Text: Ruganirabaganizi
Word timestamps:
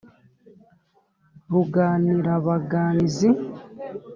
Ruganirabaganizi 1.51 3.27